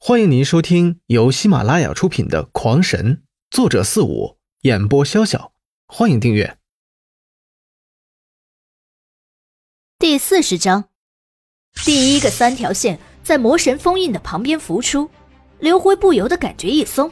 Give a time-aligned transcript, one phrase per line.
[0.00, 3.16] 欢迎您收听由喜马拉雅出品的《狂神》，
[3.50, 5.50] 作者四五，演播潇潇。
[5.88, 6.56] 欢迎订阅。
[9.98, 10.84] 第四十章，
[11.84, 15.10] 第一个三条线在魔神封印的旁边浮出，
[15.58, 17.10] 刘辉不由得感觉一松。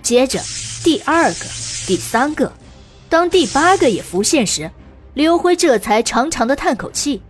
[0.00, 0.40] 接着，
[0.82, 1.44] 第二个、
[1.86, 2.50] 第三个，
[3.10, 4.70] 当第八个也浮现时，
[5.12, 7.20] 刘辉这才长长的叹口气，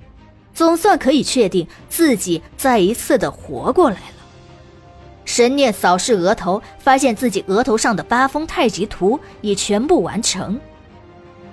[0.55, 4.16] 总算可以确定自己再一次的活过来了。
[5.37, 10.59] 神念扫视额头，发现自己额头上的八风太极图已全部完成。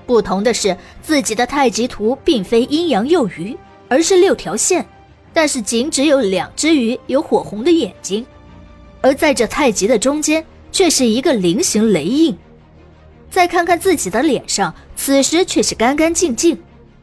[0.06, 3.58] 不同的是，自己的太极图并非阴阳右鱼，
[3.90, 4.86] 而是六条线，
[5.34, 8.26] 但是仅只有两只鱼有火红的眼睛，
[9.02, 12.38] 而在这太极的中间却是一个菱形雷印。
[13.30, 16.58] 再看看自己的脸上，此时却是干干净净，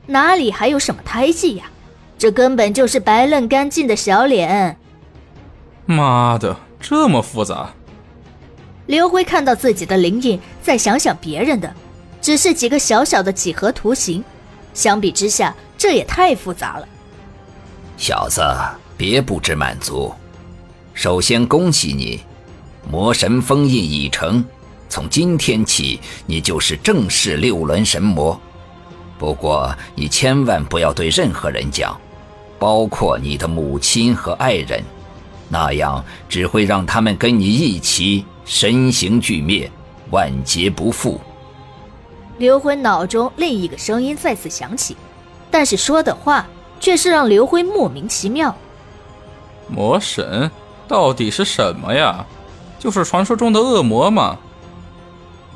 [0.06, 1.64] 哪里还有什么胎记呀？
[2.16, 4.78] 这根本就是白嫩干净的小脸。
[5.84, 7.70] 妈的，这么复杂！
[8.86, 11.72] 刘辉看到自己的灵印，再想想别人的，
[12.20, 14.24] 只是几个小小的几何图形，
[14.74, 16.88] 相比之下，这也太复杂了。
[17.96, 18.42] 小子，
[18.96, 20.12] 别不知满足。
[20.94, 22.20] 首先恭喜你，
[22.90, 24.44] 魔神封印已成，
[24.88, 28.38] 从今天起，你就是正式六轮神魔。
[29.18, 31.96] 不过，你千万不要对任何人讲，
[32.58, 34.82] 包括你的母亲和爱人。
[35.52, 39.70] 那样只会让他们跟你一起身形俱灭，
[40.10, 41.20] 万劫不复。
[42.38, 44.96] 刘辉脑中另一个声音再次响起，
[45.50, 46.46] 但是说的话
[46.78, 48.56] 却是让刘辉莫名其妙。
[49.68, 50.50] 魔神
[50.88, 52.24] 到底是什么呀？
[52.78, 54.38] 就是传说中的恶魔吗？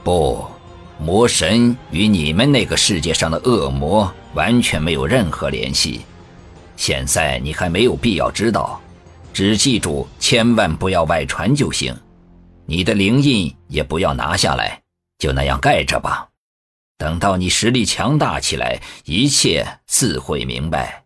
[0.03, 0.45] 不，
[0.99, 6.03] 魔神与你们那个世界上的恶魔完全没有任何联系。
[6.77, 8.81] 现在你还没有必要知道。
[9.35, 11.95] 只记住，千万不要外传就行。
[12.67, 14.81] 你的灵印也不要拿下来，
[15.19, 16.29] 就那样盖着吧。
[16.97, 21.05] 等到你实力强大起来，一切自会明白。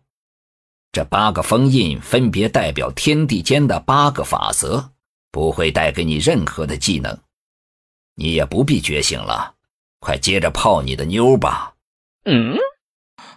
[0.91, 4.91] 这八个封印分别代表天地间的八个法则，
[5.31, 7.17] 不会带给你任何的技能。
[8.15, 9.55] 你也不必觉醒了，
[9.99, 11.73] 快接着泡你的妞吧。
[12.25, 12.55] 嗯？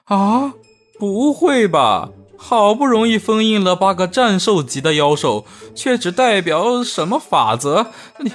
[0.04, 0.52] 啊？
[0.98, 2.10] 不会吧？
[2.44, 7.86] 好不容易封印了八个战兽级的妖兽，却只代表什么法则？
[8.18, 8.32] 你，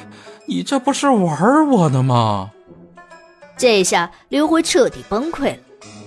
[0.47, 2.51] 你这不是玩我呢吗？
[3.57, 5.57] 这下刘辉彻底崩溃了。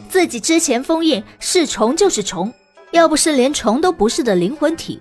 [0.09, 2.53] 自己之前封印是虫就是虫，
[2.91, 4.99] 要不是连虫都不是的灵魂体，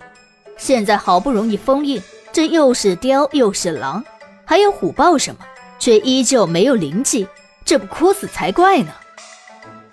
[0.57, 2.01] 现在好不容易封印，
[2.33, 4.03] 这又是雕又是狼，
[4.43, 5.39] 还有虎豹什么，
[5.79, 7.25] 却依旧没有灵气，
[7.63, 8.91] 这不哭死才怪呢！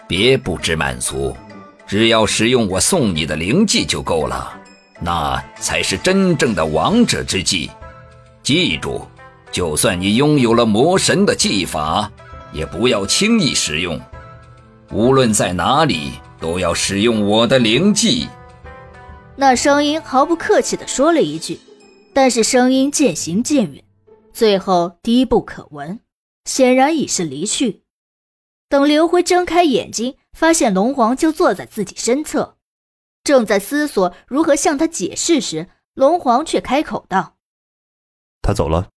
[0.08, 1.34] 别不知满足。
[1.86, 4.52] 只要使用我送你的灵技就够了，
[5.00, 7.70] 那才是真正的王者之技。
[8.42, 9.06] 记住，
[9.52, 12.10] 就算你拥有了魔神的技法，
[12.52, 14.00] 也不要轻易使用。
[14.90, 18.26] 无论在哪里，都要使用我的灵技。
[19.36, 21.60] 那声音毫不客气地说了一句，
[22.12, 23.84] 但是声音渐行渐远，
[24.32, 26.00] 最后低不可闻，
[26.46, 27.82] 显然已是离去。
[28.68, 30.16] 等刘辉睁开眼睛。
[30.36, 32.58] 发现龙皇就坐在自己身侧，
[33.24, 37.36] 正在思索如何向他解释时，龙皇却开口道
[38.42, 38.90] ：“他走了。”“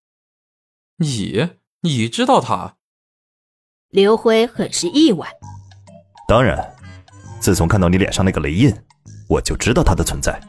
[0.98, 1.50] 你
[1.82, 2.78] 你知道他？”
[3.90, 5.32] 刘辉很是意外。
[6.26, 6.74] “当然，
[7.38, 8.76] 自从看到你脸上那个雷印，
[9.28, 10.40] 我就知道他的存在。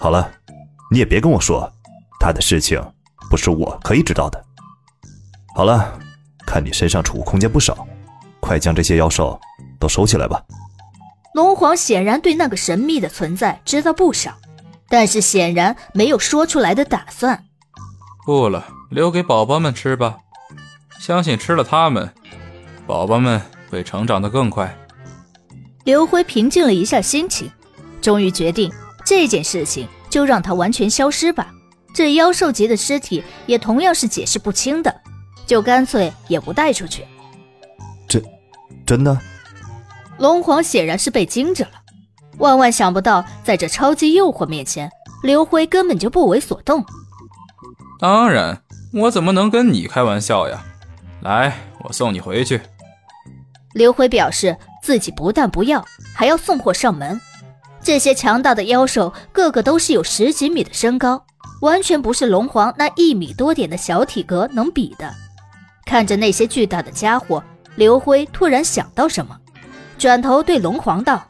[0.00, 0.32] 好了，
[0.90, 1.70] 你也别跟我说
[2.18, 2.82] 他的事情
[3.28, 4.42] 不是我可以知道的。
[5.54, 6.00] 好了，
[6.46, 7.86] 看你身上储物空间不少，
[8.48, 9.38] 快将这些妖兽。”
[9.80, 10.42] 都收起来吧。
[11.34, 14.32] 龙皇显然对那个神秘的存在知道不少，
[14.88, 17.44] 但是显然没有说出来的打算。
[18.26, 20.18] 不了，留给宝宝们吃吧。
[20.98, 22.12] 相信吃了它们，
[22.88, 24.76] 宝宝们会成长得更快。
[25.84, 27.48] 刘辉平静了一下心情，
[28.02, 28.72] 终于决定
[29.04, 31.52] 这件事情就让它完全消失吧。
[31.94, 34.92] 这妖兽级的尸体也同样是解释不清的，
[35.46, 37.06] 就干脆也不带出去。
[38.88, 39.20] 真，的？
[40.16, 41.72] 龙皇显然是被惊着了，
[42.38, 44.90] 万万想不到，在这超级诱惑面前，
[45.22, 46.82] 刘辉根本就不为所动。
[48.00, 48.62] 当然，
[48.94, 50.64] 我怎么能跟你开玩笑呀？
[51.20, 51.54] 来，
[51.84, 52.62] 我送你回去。
[53.74, 57.20] 刘辉表示自己不但不要，还要送货上门。
[57.82, 61.26] 这些强大的妖兽，个个都是有十几米的身高，
[61.60, 65.14] 完全不是龙皇那一米多点的小体格能比的。
[65.84, 67.44] 看着那些巨大的家伙，
[67.78, 69.38] 刘辉突然想到什么。
[69.96, 71.28] 转头对龙皇道：“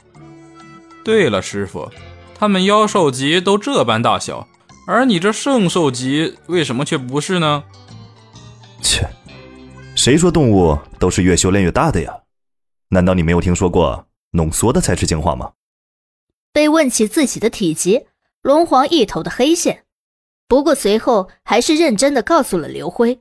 [1.05, 1.91] 对了，师傅，
[2.35, 4.49] 他们妖兽级都这般大小，
[4.87, 7.65] 而你这圣兽级为什么却不是呢？
[8.83, 9.07] 切，
[9.95, 12.21] 谁说动物都是越修炼越大的呀？
[12.89, 15.53] 难道你没有听说过浓缩的才是精华吗？
[16.51, 18.07] 被问起自己的体积，
[18.41, 19.85] 龙皇一头的黑线。
[20.47, 23.21] 不过随后还是认真的告诉了刘辉。